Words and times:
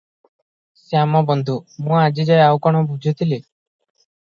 ଶ୍ୟାମବନ୍ଧୁ– 0.85 1.59
ମୁଁ 1.85 2.01
ଆଜି 2.07 2.29
ଯାଏ 2.33 2.45
ଆଉ 2.49 2.61
କ’ଣ 2.67 2.85
ବୁଝୁଥିଲି? 2.93 3.45